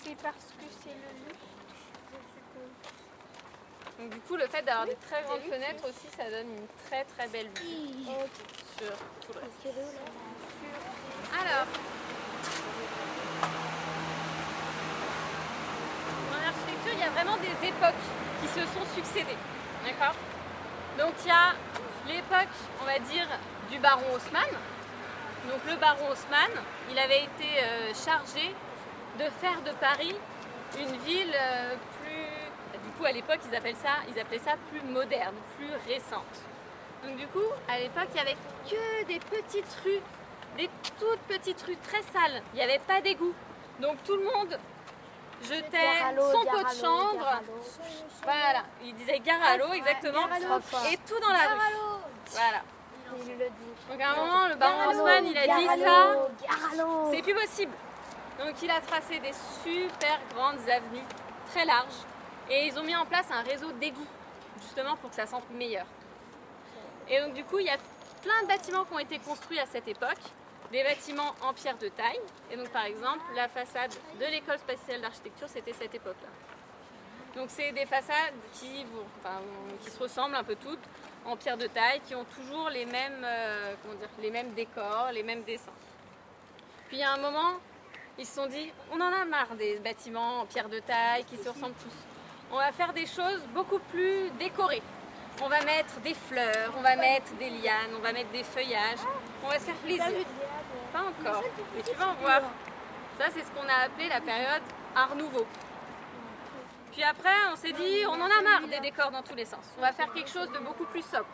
C'est 0.03 0.17
parce 0.23 0.37
que 0.37 0.65
c'est 0.83 0.91
le 0.91 1.27
luxe. 1.29 1.39
Donc 4.03 4.11
du 4.11 4.21
coup, 4.21 4.35
le 4.35 4.49
fait 4.49 4.63
d'avoir 4.63 4.85
des 4.85 4.97
très 4.97 5.23
grandes 5.23 5.43
fenêtres 5.43 5.85
aussi, 5.85 6.09
ça 6.17 6.29
donne 6.29 6.49
une 6.49 6.67
très 6.89 7.05
très 7.05 7.29
belle 7.29 7.47
vue 7.55 8.05
sur 8.77 8.91
tout 9.21 9.33
le 9.33 9.41
reste. 9.41 9.79
Alors, 11.33 11.67
en 16.33 16.49
architecture, 16.49 16.93
il 16.95 16.99
y 16.99 17.05
a 17.05 17.11
vraiment 17.11 17.37
des 17.37 17.69
époques 17.69 18.03
qui 18.41 18.49
se 18.49 18.67
sont 18.75 18.85
succédées. 18.93 19.39
D'accord? 19.85 20.17
Donc 20.99 21.13
il 21.23 21.29
y 21.29 21.31
a 21.31 21.55
l'époque, 22.09 22.55
on 22.83 22.85
va 22.85 22.99
dire, 22.99 23.29
du 23.71 23.79
baron 23.79 24.17
Haussmann. 24.17 24.51
Donc 25.49 25.61
le 25.69 25.77
baron 25.77 26.11
Haussmann, 26.11 26.51
il 26.91 26.99
avait 26.99 27.23
été 27.23 27.63
euh, 27.63 27.95
chargé 27.95 28.53
de 29.21 29.25
faire 29.41 29.63
de 29.63 29.71
Paris 29.79 30.17
une 30.77 30.97
ville 31.03 31.35
euh, 31.35 31.75
coup, 33.03 33.09
à 33.09 33.13
l'époque, 33.13 33.41
ils 33.51 33.57
appellent 33.57 33.77
ça, 33.77 33.97
ils 34.09 34.19
appelaient 34.19 34.39
ça 34.39 34.53
plus 34.71 34.81
moderne, 34.83 35.35
plus 35.57 35.71
récente. 35.93 36.41
Donc 37.05 37.17
du 37.17 37.27
coup, 37.29 37.41
à 37.69 37.79
l'époque, 37.79 38.09
il 38.11 38.15
n'y 38.15 38.21
avait 38.21 38.37
que 38.69 39.05
des 39.07 39.19
petites 39.19 39.77
rues, 39.85 40.01
des 40.57 40.71
toutes 40.99 41.21
petites 41.21 41.61
rues 41.63 41.77
très 41.79 42.03
sales. 42.03 42.43
Il 42.53 42.57
n'y 42.57 42.63
avait 42.63 42.79
pas 42.79 43.01
d'égout. 43.01 43.35
Donc 43.81 44.03
tout 44.05 44.17
le 44.17 44.25
monde 44.25 44.59
jetait 45.43 45.91
son 46.17 46.45
pot 46.45 46.63
de 46.63 46.81
chambre. 46.81 47.41
Voilà, 48.23 48.63
il 48.85 48.95
disait 48.95 49.19
gare 49.19 49.43
à 49.43 49.57
l'eau, 49.57 49.73
exactement. 49.73 50.29
Et 50.91 50.97
tout 50.99 51.19
dans 51.21 51.33
la 51.33 51.49
rue. 51.49 51.61
Voilà. 52.31 52.63
Donc 53.91 54.01
à 54.01 54.11
un 54.11 54.17
moment, 54.17 54.49
le 54.49 54.55
baron 54.55 54.91
Haussmann, 54.91 55.27
il 55.27 55.37
a 55.37 55.59
dit 55.59 55.67
ça, 55.83 56.29
c'est 57.11 57.23
plus 57.23 57.35
possible. 57.35 57.73
Donc 58.39 58.55
il 58.63 58.71
a 58.71 58.81
tracé 58.81 59.19
des 59.19 59.33
super 59.63 60.19
grandes 60.35 60.61
avenues, 60.69 61.05
très 61.53 61.67
larges, 61.67 62.07
et 62.53 62.67
ils 62.67 62.79
ont 62.79 62.83
mis 62.83 62.95
en 62.95 63.07
place 63.07 63.27
un 63.31 63.41
réseau 63.41 63.73
d'égouts, 63.73 64.07
justement 64.61 64.97
pour 64.97 65.09
que 65.09 65.17
ça 65.17 65.27
sente 65.27 65.49
meilleur. 65.51 65.87
Et 67.09 67.19
donc 67.21 67.33
du 67.33 67.45
coup, 67.45 67.59
il 67.59 67.67
y 67.67 67.71
a 67.71 67.79
plein 68.23 68.43
de 68.43 68.49
bâtiments 68.49 68.85
qui 68.85 68.93
ont 68.93 68.99
été 68.99 69.19
construits 69.19 69.59
à 69.59 69.65
cette 69.65 69.89
époque, 69.89 70.21
des 70.71 70.83
bâtiments 70.83 71.35
en 71.41 71.55
pierre 71.55 71.79
de 71.79 71.89
taille. 71.89 72.21
Et 72.51 72.57
donc 72.57 72.69
par 72.69 72.85
exemple, 72.85 73.23
la 73.35 73.49
façade 73.49 73.93
de 74.21 74.27
l'école 74.27 74.59
spatiale 74.59 75.01
d'architecture, 75.01 75.49
c'était 75.49 75.73
cette 75.73 75.95
époque-là. 75.95 76.29
Donc 77.41 77.49
c'est 77.49 77.73
des 77.73 77.87
façades 77.87 78.35
qui, 78.53 78.85
se 79.91 79.99
ressemblent 79.99 80.37
un 80.37 80.45
peu 80.45 80.57
toutes, 80.57 80.79
en 81.25 81.37
pierre 81.37 81.57
de 81.57 81.67
taille, 81.67 82.01
qui 82.07 82.15
ont 82.15 82.25
toujours 82.25 82.69
les 82.69 82.85
mêmes, 82.85 83.25
euh, 83.25 83.75
les 84.21 84.31
mêmes 84.31 84.53
décors, 84.53 85.09
les 85.13 85.23
mêmes 85.23 85.43
dessins. 85.43 85.73
Puis 86.89 87.03
a 87.03 87.13
un 87.13 87.19
moment, 87.19 87.55
ils 88.19 88.27
se 88.27 88.35
sont 88.35 88.47
dit, 88.47 88.71
on 88.93 89.01
en 89.01 89.11
a 89.11 89.25
marre 89.25 89.55
des 89.55 89.79
bâtiments 89.79 90.41
en 90.41 90.47
pierre 90.47 90.69
de 90.69 90.81
taille 90.81 91.25
qui 91.25 91.39
se 91.39 91.49
ressemblent 91.49 91.77
tous. 91.83 92.12
On 92.53 92.59
va 92.59 92.71
faire 92.71 92.93
des 92.93 93.07
choses 93.07 93.41
beaucoup 93.55 93.79
plus 93.79 94.29
décorées. 94.39 94.83
On 95.43 95.49
va 95.49 95.65
mettre 95.65 95.99
des 96.01 96.13
fleurs, 96.13 96.71
on 96.77 96.83
va 96.83 96.97
mettre 96.97 97.33
des 97.39 97.49
lianes, 97.49 97.95
on 97.97 98.01
va 98.01 98.13
mettre 98.13 98.31
des 98.31 98.45
feuillages. 98.45 99.01
On 99.43 99.49
va 99.49 99.59
se 99.59 99.65
faire 99.65 99.75
plaisir. 99.77 100.05
Pas 100.93 101.01
encore, 101.01 101.43
mais 101.75 101.83
tu 101.83 101.95
vas 101.97 102.09
en 102.09 102.15
voir. 102.15 102.43
Ça, 103.19 103.25
c'est 103.33 103.41
ce 103.41 103.51
qu'on 103.53 103.67
a 103.67 103.87
appelé 103.87 104.07
la 104.09 104.21
période 104.21 104.61
Art 104.95 105.17
Nouveau. 105.17 105.47
Puis 106.93 107.03
après, 107.03 107.31
on 107.51 107.57
s'est 107.57 107.73
dit, 107.73 108.05
on 108.07 108.21
en 108.21 108.27
a 108.27 108.43
marre 108.43 108.69
des 108.69 108.81
décors 108.81 109.11
dans 109.11 109.23
tous 109.23 109.35
les 109.35 109.47
sens. 109.47 109.65
On 109.79 109.81
va 109.81 109.93
faire 109.93 110.13
quelque 110.13 110.31
chose 110.31 110.53
de 110.53 110.59
beaucoup 110.59 110.85
plus 110.85 111.03
sobre. 111.03 111.25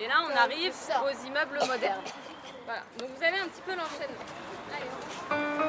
Et 0.00 0.06
là, 0.06 0.14
on 0.24 0.36
arrive 0.36 0.72
aux 1.04 1.26
immeubles 1.26 1.58
modernes. 1.66 2.04
Voilà. 2.66 2.82
Donc 2.98 3.08
vous 3.16 3.22
avez 3.24 3.40
un 3.40 3.48
petit 3.48 3.62
peu 3.62 3.74
l'enchaînement. 3.74 5.61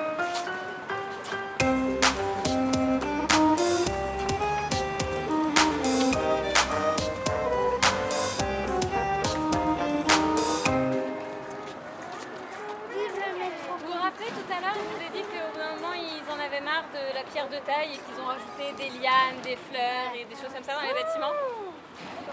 De 17.48 17.58
taille 17.66 17.94
et 17.94 18.00
qu'ils 18.00 18.22
ont 18.22 18.28
rajouté 18.28 18.72
des 18.78 18.90
lianes, 19.00 19.42
des 19.44 19.56
fleurs 19.56 20.14
et 20.16 20.26
des 20.26 20.36
choses 20.36 20.54
comme 20.54 20.64
ça 20.64 20.74
dans 20.76 20.88
les 20.88 20.94
bâtiments. 20.94 21.34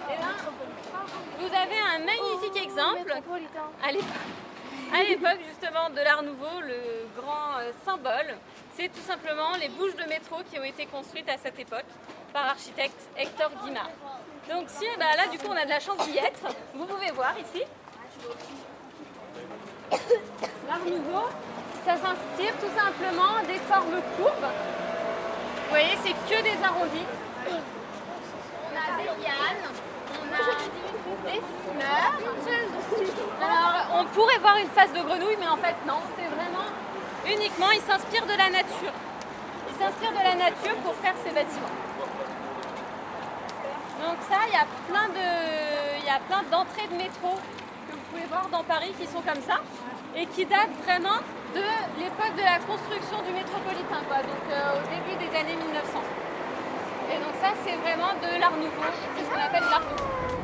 Et 0.08 0.18
là, 0.20 0.32
vous 1.38 1.46
avez 1.46 1.78
un 1.78 1.98
magnifique 1.98 2.62
exemple 2.62 3.12
à 3.82 3.92
l'époque, 3.92 4.30
à 4.92 5.02
l'époque, 5.04 5.38
justement 5.48 5.88
de 5.90 6.00
l'Art 6.00 6.22
Nouveau, 6.22 6.60
le 6.60 7.06
grand 7.20 7.58
euh, 7.60 7.70
symbole, 7.84 8.36
c'est 8.74 8.88
tout 8.88 9.06
simplement 9.06 9.52
les 9.60 9.68
bouches 9.68 9.94
de 9.94 10.04
métro 10.08 10.36
qui 10.50 10.58
ont 10.58 10.64
été 10.64 10.86
construites 10.86 11.28
à 11.28 11.36
cette 11.36 11.58
époque 11.58 11.86
par 12.32 12.46
l'architecte 12.46 13.00
Hector 13.16 13.50
Guimard. 13.62 13.90
Donc 14.48 14.68
si, 14.68 14.84
bah 14.98 15.16
là 15.16 15.28
du 15.28 15.38
coup 15.38 15.46
on 15.48 15.56
a 15.56 15.64
de 15.64 15.70
la 15.70 15.80
chance 15.80 15.98
d'y 16.08 16.18
être, 16.18 16.54
vous 16.74 16.86
pouvez 16.86 17.10
voir 17.12 17.34
ici. 17.38 17.62
L'Art 20.68 20.84
Nouveau, 20.86 21.28
ça 21.84 21.94
s'inspire 21.94 22.54
tout 22.60 22.76
simplement 22.76 23.42
des 23.46 23.58
formes 23.58 24.00
courbes. 24.16 24.79
Vous 25.70 25.76
voyez, 25.76 25.96
c'est 26.02 26.14
que 26.26 26.42
des 26.42 26.58
arrondis. 26.64 27.06
On 27.46 28.74
a 28.74 28.96
des 28.98 29.04
lianes, 29.22 29.70
on 30.18 30.26
a 30.34 30.42
des 30.58 31.40
fleurs. 31.78 32.18
Alors, 33.40 34.00
on 34.00 34.04
pourrait 34.06 34.38
voir 34.38 34.56
une 34.56 34.68
face 34.70 34.92
de 34.92 35.00
grenouille, 35.00 35.36
mais 35.38 35.46
en 35.46 35.56
fait, 35.58 35.76
non, 35.86 36.00
c'est 36.16 36.26
vraiment 36.26 36.66
uniquement, 37.24 37.70
il 37.70 37.80
s'inspire 37.82 38.26
de 38.26 38.36
la 38.36 38.50
nature. 38.50 38.92
Il 39.68 39.76
s'inspire 39.80 40.10
de 40.10 40.24
la 40.24 40.34
nature 40.34 40.74
pour 40.82 40.96
faire 40.96 41.14
ses 41.24 41.30
bâtiments. 41.30 41.78
Donc 44.02 44.16
ça, 44.28 44.38
il 44.48 44.52
y 44.52 44.56
a 44.56 44.66
plein 44.88 45.08
de, 45.08 46.00
il 46.00 46.04
y 46.04 46.10
a 46.10 46.18
plein 46.18 46.42
d'entrées 46.50 46.88
de 46.90 46.96
métro 46.96 47.38
que 47.88 47.92
vous 47.92 48.02
pouvez 48.10 48.26
voir 48.26 48.48
dans 48.50 48.64
Paris 48.64 48.92
qui 48.98 49.06
sont 49.06 49.22
comme 49.22 49.42
ça 49.46 49.60
et 50.16 50.26
qui 50.26 50.46
datent 50.46 50.74
vraiment 50.84 51.20
de 51.54 51.66
l'époque 51.98 52.34
de 52.36 52.42
la 52.42 52.58
construction 52.60 53.22
du 53.26 53.32
métropolitain, 53.32 54.02
quoi, 54.06 54.18
donc 54.22 54.44
euh, 54.50 54.78
au 54.78 54.82
début 54.88 55.16
des 55.18 55.30
années 55.36 55.56
1900. 55.56 56.02
Et 57.12 57.18
donc 57.18 57.34
ça, 57.40 57.50
c'est 57.64 57.76
vraiment 57.76 58.14
de 58.22 58.40
l'art 58.40 58.56
nouveau. 58.56 58.86
C'est 59.16 59.24
ce 59.24 59.30
qu'on 59.30 59.40
appelle 59.40 59.66
l'art 59.70 59.80
nouveau. 59.80 60.39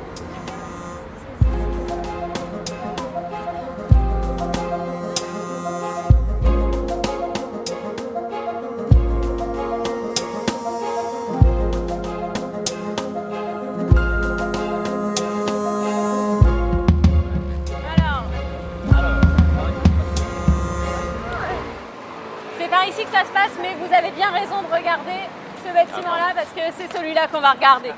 Ici 22.97 23.05
que 23.05 23.13
ça 23.13 23.25
se 23.25 23.33
passe, 23.33 23.53
mais 23.61 23.75
vous 23.75 23.93
avez 23.93 24.11
bien 24.13 24.31
raison 24.31 24.63
de 24.63 24.73
regarder 24.73 25.29
ce 25.61 25.69
bâtiment-là 25.73 26.33
parce 26.35 26.49
que 26.49 26.65
c'est 26.77 26.91
celui-là 26.97 27.29
qu'on 27.29 27.41
va 27.41 27.53
regarder. 27.53 27.93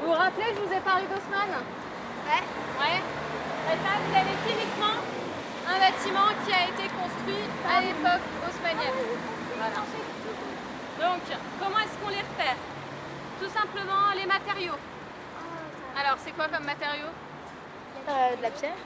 Vous 0.00 0.06
vous 0.06 0.12
rappelez, 0.12 0.46
je 0.56 0.60
vous 0.60 0.72
ai 0.72 0.80
parlé 0.80 1.04
d'Haussmann 1.04 1.52
Ouais. 2.24 2.42
Ouais. 2.80 3.00
Et 3.68 3.76
ça, 3.84 3.92
vous 4.00 4.16
avez 4.16 4.36
typiquement 4.48 4.96
un 5.68 5.78
bâtiment 5.78 6.28
qui 6.46 6.52
a 6.52 6.64
été 6.72 6.88
construit 6.88 7.44
à 7.68 7.80
l'époque 7.80 8.24
haussmannienne. 8.48 8.96
Voilà. 9.58 9.84
Donc, 11.00 11.22
comment 11.60 11.78
est-ce 11.80 11.96
qu'on 12.00 12.10
les 12.10 12.24
repère? 12.24 12.56
Tout 13.40 13.50
simplement 13.50 14.08
les 14.16 14.26
matériaux. 14.26 14.78
Alors, 16.00 16.16
c'est 16.24 16.32
quoi 16.32 16.46
comme 16.48 16.64
matériaux? 16.64 17.12
Euh, 18.08 18.36
de 18.36 18.42
la 18.42 18.50
pierre. 18.50 18.80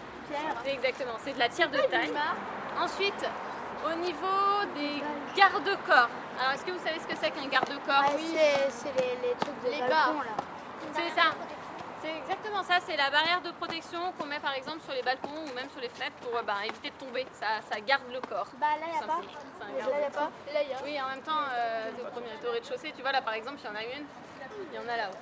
C'est 0.65 0.73
exactement, 0.73 1.15
c'est 1.23 1.35
de 1.35 1.39
la 1.39 1.49
tire 1.49 1.71
de 1.71 1.79
taille. 1.79 2.13
Ensuite, 2.81 3.25
au 3.85 3.95
niveau 3.97 4.65
des 4.75 5.03
garde-corps. 5.37 6.09
Alors, 6.41 6.53
est-ce 6.55 6.65
que 6.65 6.73
vous 6.73 6.85
savez 6.85 6.99
ce 6.99 7.07
que 7.07 7.17
c'est 7.17 7.31
qu'un 7.31 7.47
garde-corps? 7.47 8.05
Ah 8.07 8.17
C'est 8.17 8.71
c'est 8.71 9.01
les, 9.01 9.29
les 9.29 9.35
trucs 9.35 9.63
de 9.65 9.71
Les 9.71 9.81
balcon, 9.81 10.21
là. 10.21 10.37
C'est 10.93 11.11
ça. 11.21 11.29
C'est 12.03 12.19
exactement 12.19 12.63
ça, 12.63 12.75
c'est 12.87 12.97
la 12.99 13.09
barrière 13.09 13.41
de 13.41 13.51
protection 13.53 14.13
qu'on 14.19 14.27
met 14.27 14.39
par 14.39 14.53
exemple 14.53 14.81
sur 14.85 14.93
les 14.93 15.01
balcons 15.01 15.41
ou 15.49 15.55
même 15.55 15.71
sur 15.71 15.81
les 15.81 15.89
fenêtres 15.89 16.17
pour 16.17 16.33
bah, 16.43 16.57
éviter 16.63 16.91
de 16.91 17.03
tomber. 17.03 17.27
Ça, 17.33 17.65
ça 17.73 17.81
garde 17.81 18.03
le 18.13 18.21
corps. 18.21 18.49
Bah 18.61 18.77
là, 18.79 18.87
il 18.93 19.03
a 19.03 19.07
pas. 19.07 19.21
Là, 19.91 20.01
y 20.01 20.05
a 20.05 20.11
pas. 20.11 20.31
Là, 20.53 20.63
y 20.63 20.73
a. 20.75 20.77
Oui, 20.85 21.01
en 21.01 21.09
même 21.09 21.23
temps, 21.23 21.41
euh, 21.51 21.91
au 22.03 22.11
premier 22.11 22.29
au 22.47 22.53
rez-de-chaussée, 22.53 22.93
tu 22.95 23.01
vois 23.01 23.13
là 23.13 23.23
par 23.23 23.33
exemple, 23.33 23.57
il 23.63 23.67
y 23.67 23.73
en 23.73 23.75
a 23.75 23.83
une, 23.85 24.05
il 24.71 24.77
y 24.77 24.79
en 24.79 24.87
a 24.93 24.97
là-haut. 24.99 25.17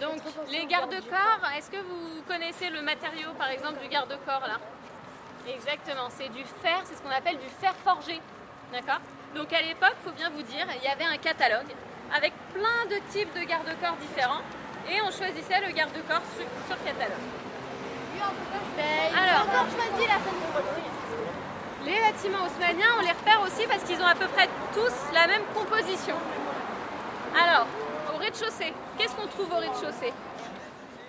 Donc, 0.00 0.20
les 0.48 0.66
garde-corps, 0.66 1.50
est-ce 1.56 1.70
que 1.70 1.76
vous 1.78 2.22
connaissez 2.26 2.70
le 2.70 2.80
matériau 2.80 3.32
par 3.38 3.50
exemple 3.50 3.80
du 3.80 3.88
garde-corps 3.88 4.46
là? 4.46 4.58
Exactement, 5.48 6.08
c'est 6.10 6.28
du 6.28 6.44
fer, 6.62 6.80
c'est 6.84 6.94
ce 6.96 7.02
qu'on 7.02 7.10
appelle 7.10 7.38
du 7.38 7.48
fer 7.60 7.72
forgé. 7.84 8.20
D'accord? 8.72 9.00
Donc 9.34 9.52
à 9.52 9.62
l'époque, 9.62 9.94
il 10.02 10.08
faut 10.10 10.14
bien 10.16 10.30
vous 10.30 10.42
dire, 10.42 10.66
il 10.76 10.82
y 10.84 10.88
avait 10.88 11.04
un 11.04 11.16
catalogue 11.16 11.68
avec 12.14 12.32
plein 12.52 12.84
de 12.90 13.00
types 13.10 13.32
de 13.34 13.44
garde-corps 13.44 13.96
différents 13.96 14.42
et 14.90 15.00
on 15.02 15.10
choisissait 15.10 15.60
le 15.66 15.72
garde-corps 15.72 16.22
sur, 16.36 16.46
sur 16.66 16.84
catalogue. 16.84 17.24
Ben, 18.76 19.14
Alors. 19.14 19.46
choisi 19.70 20.06
la 20.06 20.18
de 20.18 21.86
Les 21.86 22.00
bâtiments 22.00 22.44
haussmanniens, 22.44 22.92
on 22.98 23.02
les 23.02 23.12
repère 23.12 23.40
aussi 23.42 23.66
parce 23.66 23.82
qu'ils 23.84 24.00
ont 24.02 24.06
à 24.06 24.14
peu 24.14 24.26
près 24.28 24.48
tous 24.74 25.12
la 25.14 25.26
même 25.26 25.42
composition. 25.54 26.16
Alors, 27.36 27.66
au 28.12 28.18
rez-de-chaussée, 28.18 28.72
qu'est-ce 28.96 29.14
qu'on 29.14 29.26
trouve 29.28 29.52
au 29.52 29.58
rez-de-chaussée? 29.58 30.12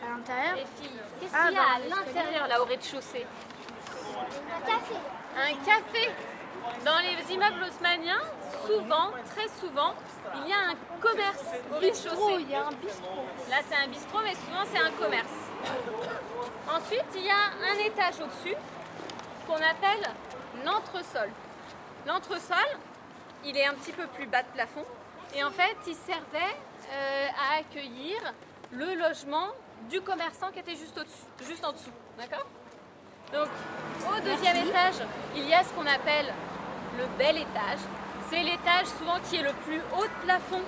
À 0.05 0.09
l'intérieur 0.11 0.55
Les 0.55 0.65
filles, 0.81 0.99
qu'est-ce 1.19 1.33
Ah, 1.35 1.47
qu'il 1.47 1.55
y 1.55 1.57
a 1.57 1.89
dans 1.89 1.95
à 1.95 2.05
l'intérieur 2.05 2.47
là 2.47 2.61
au 2.61 2.65
rez-de-chaussée? 2.65 3.25
Un 4.29 4.61
café. 4.61 4.95
Un 5.37 5.55
café. 5.65 6.11
Dans 6.85 6.99
les 6.99 7.33
immeubles 7.33 7.63
haussmanniens, 7.67 8.21
souvent, 8.65 9.11
très 9.31 9.47
souvent, 9.59 9.93
il 10.35 10.49
y 10.49 10.53
a 10.53 10.71
un 10.71 10.75
commerce 10.99 11.43
au 11.75 11.79
bistrot. 11.79 12.09
rez-de-chaussée. 12.15 12.41
Il 12.41 12.49
y 12.49 12.55
a 12.55 12.67
un 12.67 12.71
bistrot. 12.71 13.25
Là, 13.49 13.57
c'est 13.67 13.75
un 13.75 13.87
bistrot, 13.87 14.19
mais 14.23 14.35
souvent, 14.35 14.63
c'est 14.71 14.79
un 14.79 14.91
commerce. 14.91 15.33
Ensuite, 16.69 17.05
il 17.15 17.25
y 17.25 17.29
a 17.29 17.71
un 17.71 17.85
étage 17.85 18.15
au-dessus 18.21 18.55
qu'on 19.47 19.55
appelle 19.55 20.09
l'entresol. 20.63 21.29
L'entresol, 22.05 22.57
il 23.45 23.57
est 23.57 23.65
un 23.65 23.73
petit 23.73 23.91
peu 23.91 24.05
plus 24.07 24.27
bas 24.27 24.43
de 24.43 24.49
plafond. 24.49 24.85
Et 25.35 25.43
en 25.43 25.51
fait, 25.51 25.77
il 25.87 25.95
servait 25.95 26.55
euh, 26.91 27.27
à 27.51 27.59
accueillir 27.59 28.17
le 28.71 28.95
logement 28.95 29.47
du 29.89 30.01
commerçant 30.01 30.51
qui 30.51 30.59
était 30.59 30.75
juste 30.75 30.97
au-dessus, 30.97 31.47
juste 31.47 31.65
en 31.65 31.71
dessous. 31.71 31.91
D'accord? 32.17 32.45
Donc, 33.33 33.47
au 34.15 34.19
deuxième 34.21 34.57
étage, 34.67 34.95
il 35.35 35.47
y 35.47 35.53
a 35.53 35.63
ce 35.63 35.69
qu'on 35.73 35.85
appelle 35.85 36.33
le 36.97 37.05
bel 37.17 37.37
étage. 37.37 37.79
C'est 38.29 38.43
l'étage 38.43 38.85
souvent 38.97 39.17
qui 39.29 39.37
est 39.37 39.43
le 39.43 39.53
plus 39.65 39.81
haut 39.97 40.03
de 40.05 40.25
plafond 40.25 40.61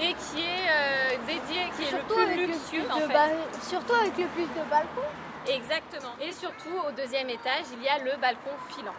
et 0.00 0.14
qui 0.14 0.40
est 0.40 0.68
euh, 0.68 1.16
dédié, 1.26 1.62
qui 1.76 1.84
est 1.84 1.92
le 1.92 2.02
plus 2.04 2.36
le 2.36 2.46
luxueux 2.46 2.82
plus 2.82 2.92
en 2.92 3.06
fait. 3.06 3.12
ba- 3.12 3.60
Surtout 3.62 3.94
avec 3.94 4.16
le 4.18 4.26
plus 4.26 4.44
de 4.44 4.62
balcons. 4.70 5.10
Exactement. 5.48 6.12
Et 6.20 6.32
surtout, 6.32 6.74
au 6.86 6.90
deuxième 6.92 7.30
étage, 7.30 7.64
il 7.72 7.82
y 7.82 7.88
a 7.88 7.98
le 7.98 8.16
balcon 8.20 8.50
filant. 8.68 8.94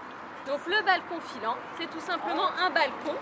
Donc 0.46 0.60
le 0.66 0.82
balcon 0.86 1.20
filant, 1.34 1.56
c'est 1.78 1.90
tout 1.90 2.00
simplement 2.00 2.48
un 2.60 2.70
balcon 2.70 3.16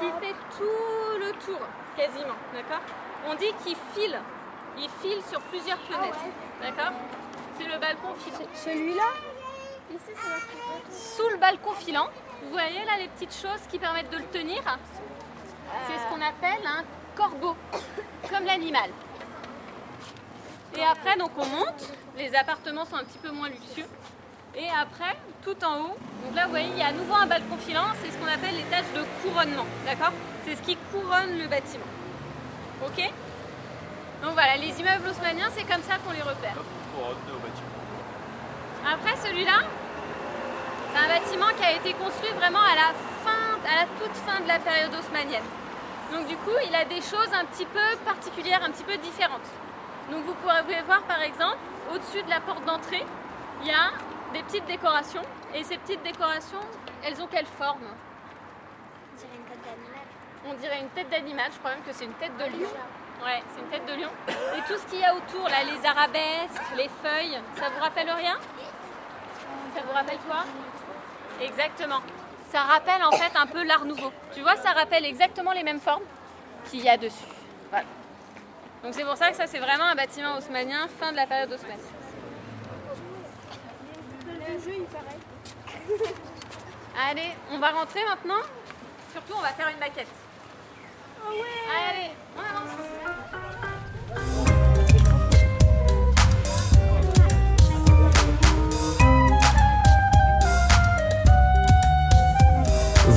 qui 0.00 0.06
fait 0.20 0.34
tout 0.56 1.18
le 1.20 1.32
tour, 1.32 1.60
quasiment. 1.96 2.36
D'accord? 2.54 2.80
On 3.28 3.34
dit 3.34 3.52
qu'il 3.62 3.76
file. 3.94 4.18
Il 4.78 4.88
file 5.02 5.22
sur 5.30 5.40
plusieurs 5.42 5.78
fenêtres. 5.80 6.18
D'accord? 6.62 6.92
C'est 7.58 7.66
le 7.66 7.78
balcon 7.78 8.14
filant. 8.24 8.48
Celui-là 8.54 9.10
Ici, 9.90 10.10
c'est. 10.10 11.16
Sous 11.16 11.28
le 11.30 11.36
balcon 11.36 11.72
filant, 11.72 12.08
vous 12.42 12.50
voyez 12.50 12.84
là 12.84 12.98
les 12.98 13.08
petites 13.08 13.34
choses 13.34 13.60
qui 13.70 13.78
permettent 13.78 14.10
de 14.10 14.18
le 14.18 14.24
tenir 14.24 14.62
C'est 15.86 15.94
ce 15.94 16.04
qu'on 16.08 16.20
appelle 16.20 16.66
un 16.66 16.82
corbeau, 17.14 17.56
comme 18.28 18.44
l'animal. 18.44 18.90
Et 20.76 20.82
après, 20.84 21.16
donc 21.16 21.30
on 21.38 21.46
monte, 21.46 21.92
les 22.18 22.34
appartements 22.34 22.84
sont 22.84 22.96
un 22.96 23.04
petit 23.04 23.18
peu 23.18 23.30
moins 23.30 23.48
luxueux. 23.48 23.86
Et 24.54 24.68
après, 24.68 25.16
tout 25.42 25.56
en 25.64 25.80
haut, 25.82 25.96
donc 26.24 26.34
là 26.34 26.44
vous 26.44 26.50
voyez, 26.50 26.68
il 26.68 26.78
y 26.78 26.82
a 26.82 26.88
à 26.88 26.92
nouveau 26.92 27.14
un 27.14 27.26
balcon 27.26 27.56
filant, 27.58 27.86
c'est 28.02 28.10
ce 28.10 28.16
qu'on 28.18 28.26
appelle 28.26 28.56
l'étage 28.56 28.86
de 28.94 29.04
couronnement, 29.22 29.66
d'accord? 29.84 30.12
C'est 30.44 30.56
ce 30.56 30.62
qui 30.62 30.76
couronne 30.92 31.38
le 31.38 31.46
bâtiment. 31.46 31.84
Ok? 32.84 33.02
Donc 34.22 34.32
voilà, 34.32 34.56
les 34.56 34.78
immeubles 34.80 35.08
haussmanniens, 35.08 35.48
c'est 35.54 35.64
comme 35.64 35.82
ça 35.82 35.98
qu'on 35.98 36.12
les 36.12 36.22
repère. 36.22 36.56
Après 38.84 39.16
celui-là, 39.16 39.60
c'est 40.92 40.98
un 40.98 41.08
bâtiment 41.08 41.48
qui 41.58 41.64
a 41.64 41.72
été 41.72 41.92
construit 41.94 42.32
vraiment 42.32 42.62
à 42.62 42.74
la 42.74 42.92
fin, 43.24 43.58
à 43.68 43.82
la 43.82 43.86
toute 44.00 44.14
fin 44.14 44.40
de 44.40 44.48
la 44.48 44.58
période 44.58 44.94
haussmannienne. 44.94 45.44
Donc 46.12 46.26
du 46.28 46.36
coup, 46.36 46.56
il 46.66 46.74
a 46.74 46.84
des 46.84 47.00
choses 47.00 47.32
un 47.34 47.44
petit 47.46 47.66
peu 47.66 47.96
particulières, 48.04 48.62
un 48.62 48.70
petit 48.70 48.84
peu 48.84 48.96
différentes. 48.96 49.48
Donc 50.10 50.24
vous 50.24 50.34
pourrez 50.34 50.82
voir 50.82 51.02
par 51.02 51.20
exemple, 51.22 51.58
au-dessus 51.92 52.22
de 52.22 52.30
la 52.30 52.40
porte 52.40 52.64
d'entrée, 52.64 53.04
il 53.62 53.68
y 53.68 53.72
a 53.72 53.90
des 54.32 54.42
petites 54.44 54.66
décorations. 54.66 55.22
Et 55.54 55.64
ces 55.64 55.78
petites 55.78 56.02
décorations, 56.02 56.60
elles 57.02 57.20
ont 57.20 57.26
quelle 57.26 57.46
forme? 57.46 57.88
On 59.12 59.16
dirait 59.16 59.36
une 59.36 59.44
tête 59.44 59.62
d'animal. 59.64 60.06
On 60.48 60.54
dirait 60.54 60.80
une 60.80 60.88
tête 60.90 61.10
d'animal, 61.10 61.50
je 61.52 61.58
crois 61.58 61.70
même 61.72 61.82
que 61.82 61.92
c'est 61.92 62.04
une 62.04 62.12
tête 62.14 62.36
de 62.36 62.44
lion. 62.44 62.70
Ouais, 63.24 63.42
c'est 63.52 63.60
une 63.60 63.68
tête 63.68 63.86
de 63.86 64.00
lion. 64.00 64.10
Et 64.28 64.62
tout 64.68 64.78
ce 64.78 64.86
qu'il 64.86 65.00
y 65.00 65.04
a 65.04 65.14
autour, 65.14 65.48
là, 65.48 65.64
les 65.64 65.86
arabesques, 65.86 66.62
les 66.76 66.88
feuilles, 67.02 67.38
ça 67.56 67.68
vous 67.68 67.80
rappelle 67.80 68.10
rien? 68.10 68.38
Ça 69.74 69.82
vous 69.84 69.92
rappelle 69.92 70.18
quoi? 70.18 70.44
Exactement. 71.40 72.00
Ça 72.50 72.60
rappelle 72.60 73.02
en 73.02 73.10
fait 73.12 73.36
un 73.36 73.46
peu 73.46 73.64
l'art 73.64 73.84
nouveau. 73.84 74.12
Tu 74.34 74.40
vois, 74.40 74.56
ça 74.56 74.70
rappelle 74.72 75.04
exactement 75.04 75.52
les 75.52 75.62
mêmes 75.62 75.80
formes 75.80 76.04
qu'il 76.70 76.82
y 76.82 76.88
a 76.88 76.96
dessus. 76.96 77.24
Voilà. 77.70 77.86
Donc 78.82 78.94
c'est 78.94 79.04
pour 79.04 79.16
ça 79.16 79.30
que 79.30 79.36
ça 79.36 79.46
c'est 79.46 79.58
vraiment 79.58 79.84
un 79.84 79.94
bâtiment 79.94 80.36
haussmannien, 80.36 80.86
fin 81.00 81.10
de 81.10 81.16
la 81.16 81.26
période 81.26 81.50
paraît. 84.92 85.18
Allez, 87.10 87.36
on 87.50 87.58
va 87.58 87.70
rentrer 87.70 88.04
maintenant? 88.04 88.42
Surtout, 89.12 89.34
on 89.36 89.42
va 89.42 89.48
faire 89.48 89.68
une 89.68 89.78
maquette. 89.78 90.06
Ah 90.08 90.10
ouais 90.10 90.14
Allez, 90.16 91.04
on 91.06 91.14
avance. 91.14 91.15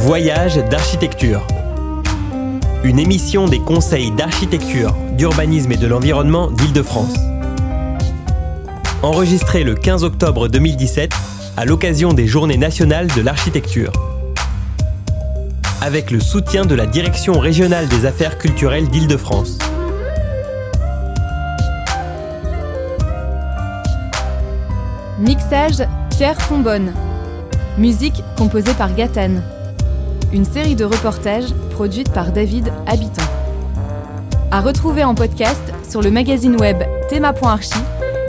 Voyage 0.09 0.55
d'architecture. 0.71 1.45
Une 2.83 2.97
émission 2.97 3.47
des 3.47 3.59
conseils 3.59 4.09
d'architecture, 4.09 4.95
d'urbanisme 5.11 5.71
et 5.71 5.77
de 5.77 5.85
l'environnement 5.85 6.49
d'Île-de-France. 6.49 7.13
Enregistrée 9.03 9.63
le 9.63 9.75
15 9.75 10.03
octobre 10.03 10.47
2017 10.47 11.13
à 11.57 11.65
l'occasion 11.65 12.13
des 12.13 12.25
Journées 12.25 12.57
nationales 12.57 13.07
de 13.15 13.21
l'architecture. 13.21 13.91
Avec 15.81 16.11
le 16.11 16.19
soutien 16.19 16.65
de 16.65 16.75
la 16.75 16.85
Direction 16.85 17.39
régionale 17.39 17.87
des 17.87 18.05
affaires 18.05 18.37
culturelles 18.37 18.89
d'Île-de-France. 18.89 19.57
Mixage 25.19 25.87
Pierre 26.09 26.41
Fonbonne. 26.41 26.93
Musique 27.77 28.21
composée 28.37 28.73
par 28.73 28.93
Gatane. 28.93 29.41
Une 30.33 30.43
série 30.43 30.75
de 30.75 30.83
reportages 30.83 31.53
produite 31.71 32.11
par 32.11 32.33
David 32.33 32.73
Habitant. 32.85 33.23
À 34.51 34.59
retrouver 34.59 35.05
en 35.05 35.15
podcast 35.15 35.63
sur 35.89 36.01
le 36.01 36.11
magazine 36.11 36.59
web 36.59 36.83
théma.archi 37.07 37.79